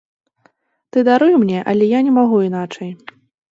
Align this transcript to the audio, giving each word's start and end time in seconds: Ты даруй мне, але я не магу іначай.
Ты 0.95 1.03
даруй 1.09 1.35
мне, 1.43 1.59
але 1.73 1.91
я 1.91 1.99
не 2.09 2.17
магу 2.19 2.37
іначай. 2.49 2.91